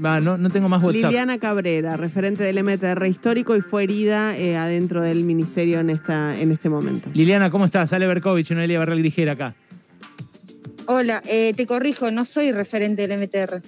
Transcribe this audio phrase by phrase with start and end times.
[0.00, 1.10] No, no tengo más WhatsApp.
[1.10, 6.38] Liliana Cabrera, referente del MTR histórico y fue herida eh, adentro del ministerio en, esta,
[6.38, 7.10] en este momento.
[7.14, 7.92] Liliana, ¿cómo estás?
[7.92, 9.54] Ale Berkovich, Noelia Barral Grijera acá.
[10.86, 13.62] Hola, eh, te corrijo, no soy referente del MTR.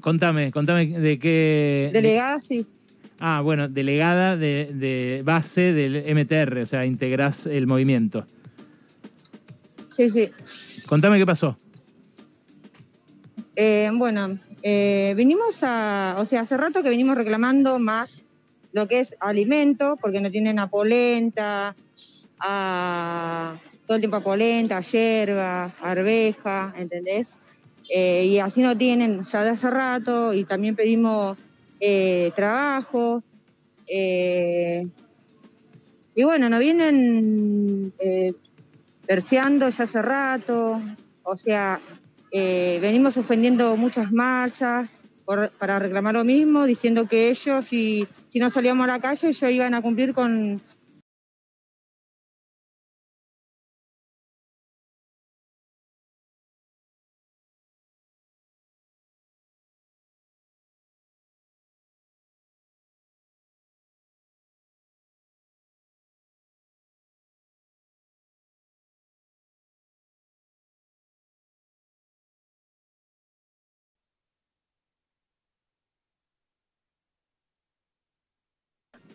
[0.00, 1.90] Contame, contame de qué...
[1.92, 2.66] Delegada, sí.
[3.20, 8.26] Ah, bueno, delegada de, de base del MTR, o sea, integrás el movimiento.
[9.88, 10.30] Sí, sí.
[10.86, 11.56] Contame qué pasó.
[13.56, 18.24] Eh, bueno, eh, vinimos a, o sea, hace rato que venimos reclamando más
[18.72, 21.76] lo que es alimento, porque no tienen a polenta,
[22.40, 27.36] a, todo el tiempo a polenta, a yerba, a arveja, ¿entendés?
[27.90, 31.36] Eh, y así no tienen ya de hace rato, y también pedimos
[31.78, 33.22] eh, trabajo.
[33.86, 34.82] eh,
[36.14, 37.92] y bueno, nos vienen
[39.06, 40.80] terciando ya hace rato,
[41.22, 41.78] o sea,
[42.36, 44.90] eh, venimos suspendiendo muchas marchas
[45.56, 49.52] para reclamar lo mismo, diciendo que ellos, si, si no salíamos a la calle, ellos
[49.52, 50.60] iban a cumplir con,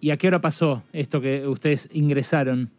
[0.02, 2.70] ¿Y a qué hora pasó esto que ustedes ingresaron?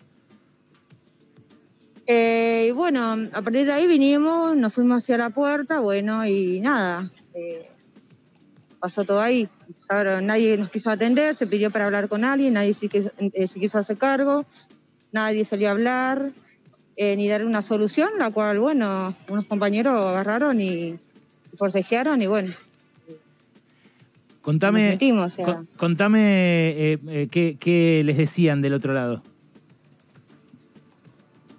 [2.07, 7.09] Eh, bueno, a partir de ahí vinimos, nos fuimos hacia la puerta, bueno, y nada,
[7.35, 7.69] eh,
[8.81, 9.48] pasó todo ahí.
[9.89, 13.47] Ahora, nadie nos quiso atender, se pidió para hablar con alguien, nadie se quiso, eh,
[13.47, 14.45] se quiso hacer cargo,
[15.13, 16.33] nadie salió a hablar,
[16.97, 20.98] eh, ni dar una solución, la cual, bueno, unos compañeros agarraron y
[21.55, 22.53] forcejearon y bueno,
[24.42, 25.44] Contame, Nos metimos, o sea.
[25.44, 26.20] con- contame
[26.70, 29.22] eh, eh, qué, qué les decían del otro lado.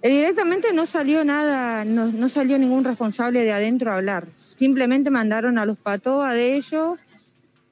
[0.02, 4.26] Eh, Directamente no salió nada, no, no salió ningún responsable de adentro a hablar.
[4.36, 6.98] Simplemente mandaron a los patoas de ellos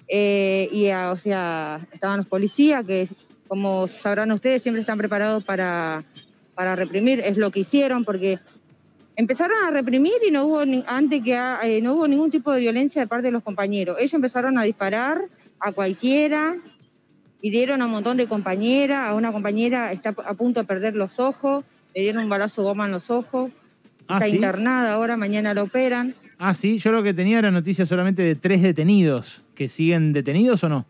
[0.09, 3.09] eh, y, a- o sea, estaban los policías que,
[3.49, 6.04] como sabrán ustedes, siempre están preparados para,
[6.54, 7.20] para reprimir.
[7.25, 8.38] Es lo que hicieron porque
[9.16, 12.60] empezaron a reprimir y no hubo ni- antes que eh, no hubo ningún tipo de
[12.60, 13.97] violencia de parte de los compañeros.
[13.98, 15.21] Ellos empezaron a disparar
[15.60, 16.56] a cualquiera
[17.43, 19.09] y dieron a un montón de compañeras.
[19.09, 22.87] A una compañera está a punto de perder los ojos, le dieron un balazo goma
[22.87, 23.50] en los ojos.
[24.09, 24.37] Ah, está ¿sí?
[24.37, 26.15] internada ahora, mañana la operan.
[26.38, 29.43] Ah, sí, yo lo que tenía era noticia solamente de tres detenidos.
[29.54, 30.87] ¿Que siguen detenidos o no?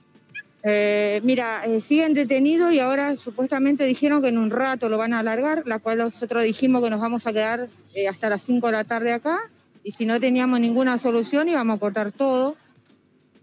[0.62, 5.14] Eh, mira, eh, siguen detenidos y ahora supuestamente dijeron que en un rato lo van
[5.14, 8.66] a alargar, la cual nosotros dijimos que nos vamos a quedar eh, hasta las 5
[8.66, 9.38] de la tarde acá
[9.82, 12.56] y si no teníamos ninguna solución íbamos a cortar todo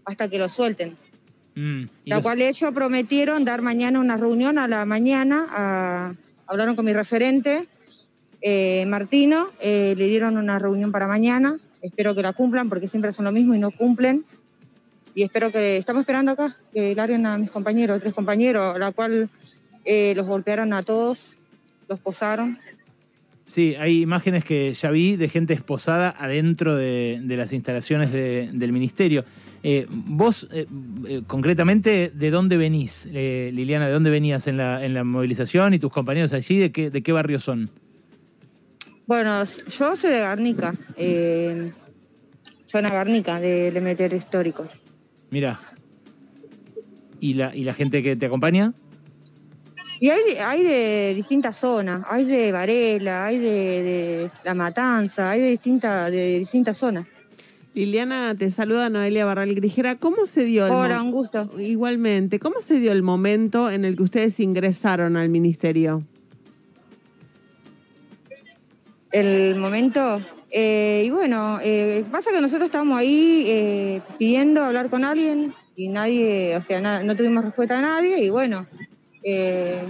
[0.04, 0.96] hasta que lo suelten.
[1.56, 6.14] Mm, La los- cual ellos prometieron dar mañana una reunión a la mañana, a-
[6.46, 7.66] hablaron con mi referente,
[8.40, 13.10] eh, Martino, eh, le dieron una reunión para mañana, espero que la cumplan porque siempre
[13.10, 14.24] son lo mismo y no cumplen.
[15.14, 19.28] Y espero que, estamos esperando acá, que larguen a mis compañeros, tres compañeros, la cual
[19.84, 21.36] eh, los golpearon a todos,
[21.88, 22.58] los posaron.
[23.46, 28.50] Sí, hay imágenes que ya vi de gente esposada adentro de, de las instalaciones de-
[28.52, 29.24] del ministerio.
[29.62, 30.66] Eh, vos, eh,
[31.26, 33.86] concretamente, ¿de dónde venís, Liliana?
[33.86, 36.58] ¿De dónde venías en la, en la movilización y tus compañeros allí?
[36.58, 37.70] ¿De qué, de qué barrio son?
[39.06, 40.74] Bueno, yo soy de Garnica,
[42.66, 44.64] zona Garnica, del MTR histórico.
[45.30, 45.58] Mira.
[47.20, 48.72] ¿Y la, ¿Y la gente que te acompaña?
[50.00, 55.30] Y hay, de- hay de distintas zonas, hay de Varela, hay de, de La Matanza,
[55.30, 57.06] hay de, distinta, de distintas zonas.
[57.74, 59.96] Liliana, te saluda Noelia Barral Grijera.
[59.96, 61.50] ¿Cómo se dio el Hola, un gusto.
[61.58, 66.04] Igualmente, ¿cómo se dio el momento en el que ustedes ingresaron al ministerio?
[69.12, 70.20] El momento,
[70.50, 75.88] eh, y bueno, eh, pasa que nosotros estábamos ahí eh, pidiendo hablar con alguien y
[75.88, 78.66] nadie, o sea, na- no tuvimos respuesta de nadie y bueno,
[79.24, 79.80] eh,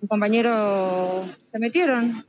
[0.00, 2.24] mis compañeros se metieron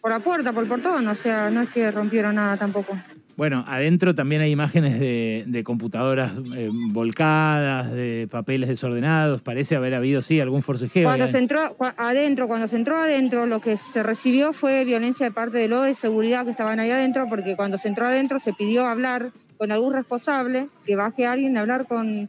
[0.00, 2.96] por la puerta, por el portón, o sea, no es que rompieron nada tampoco.
[3.36, 9.42] Bueno, adentro también hay imágenes de, de computadoras eh, volcadas, de papeles desordenados.
[9.42, 11.04] Parece haber habido, sí, algún forcejeo.
[11.08, 11.60] Cuando se entró
[11.96, 15.84] adentro, cuando se entró adentro, lo que se recibió fue violencia de parte de los
[15.84, 19.72] de seguridad que estaban ahí adentro, porque cuando se entró adentro se pidió hablar con
[19.72, 22.28] algún responsable, que baje alguien a hablar con,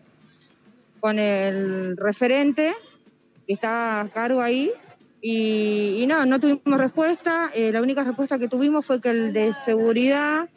[0.99, 2.71] con el referente
[3.45, 4.71] que estaba a cargo ahí.
[5.21, 7.49] Y, y no, no tuvimos respuesta.
[7.53, 10.49] Eh, la única respuesta que tuvimos fue que el de seguridad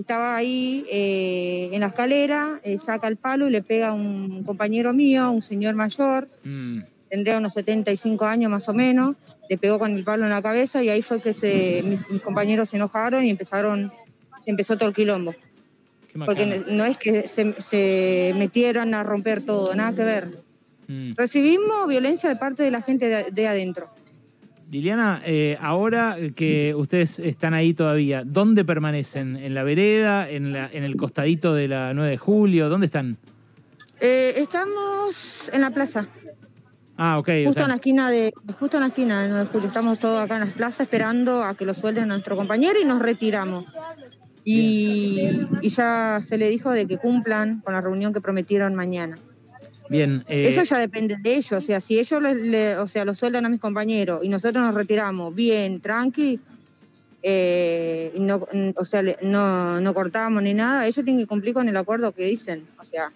[0.00, 4.44] estaba ahí eh, en la escalera, eh, saca el palo y le pega a un
[4.44, 9.16] compañero mío, un señor mayor, Mm, tendría unos 75 años más o menos,
[9.48, 12.22] le pegó con el palo en la cabeza y ahí fue que se, mis, mis
[12.22, 13.92] compañeros se enojaron y empezaron,
[14.40, 15.34] se empezó todo el quilombo.
[16.26, 20.28] Porque no, no es que se, se metieron a romper todo, nada que ver.
[20.88, 21.12] Mm.
[21.16, 23.90] Recibimos violencia de parte de la gente de, de adentro.
[24.70, 29.36] Liliana, eh, ahora que ustedes están ahí todavía, ¿dónde permanecen?
[29.36, 30.30] ¿En la vereda?
[30.30, 32.68] ¿En, la, en el costadito de la 9 de julio?
[32.68, 33.16] ¿Dónde están?
[34.00, 36.06] Eh, estamos en la plaza,
[36.96, 37.28] Ah, ok.
[37.28, 39.66] o justo sea, en la esquina de, justo en la esquina de 9 de julio.
[39.66, 42.84] Estamos todos acá en la plaza esperando a que lo suelten a nuestro compañero y
[42.84, 43.64] nos retiramos.
[44.44, 45.30] Y,
[45.62, 49.18] y ya se le dijo de que cumplan con la reunión que prometieron mañana.
[49.90, 50.24] Bien.
[50.28, 53.12] eh, Eso ya depende de ellos, o sea, si ellos le, le- o sea, lo
[53.14, 56.40] sueldan a mis compañeros y nosotros nos retiramos bien, tranqui,
[57.22, 58.46] eh, no,
[58.76, 62.24] o sea, no, no cortamos ni nada, ellos tienen que cumplir con el acuerdo que
[62.24, 63.12] dicen, o sea,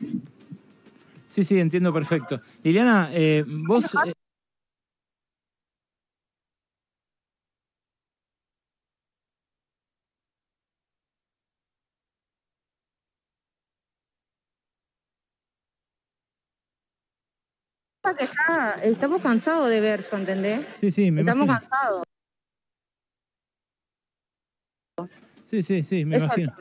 [1.27, 2.41] Sí, sí, entiendo perfecto.
[2.63, 3.97] Liliana, eh, vos...
[18.13, 20.67] que ya estamos cansados de ver eso, ¿entendés?
[20.75, 21.59] sí, sí, me Estamos imagino.
[21.61, 22.03] cansados,
[25.45, 26.53] Sí, sí, sí, me es imagino.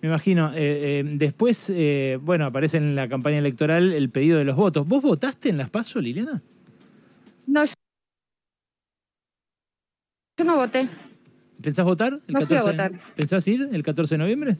[0.00, 0.48] Me imagino.
[0.54, 4.86] Eh, eh, después, eh, bueno, aparece en la campaña electoral el pedido de los votos.
[4.86, 6.42] ¿Vos votaste en las PASO, Liliana?
[7.46, 7.72] No, yo,
[10.38, 10.88] yo no voté.
[11.62, 12.12] ¿Pensás votar?
[12.26, 12.92] El No fui a 14 votar.
[13.14, 14.56] ¿Pensás ir el 14 de noviembre?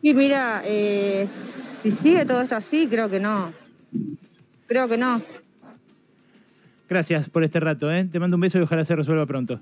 [0.00, 3.52] Y mira, si sigue todo esto así, creo que no.
[4.66, 5.22] Creo que no.
[6.88, 8.04] Gracias por este rato, ¿eh?
[8.04, 9.60] Te mando un beso y ojalá se resuelva pronto.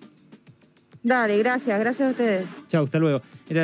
[1.02, 2.47] Dale, gracias, gracias a ustedes.
[2.69, 3.23] Chau, hasta luego.
[3.49, 3.58] Era